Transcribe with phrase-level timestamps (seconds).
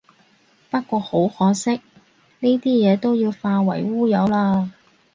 [0.71, 1.79] 不過好可惜，
[2.39, 4.71] 呢啲嘢都要化為烏有喇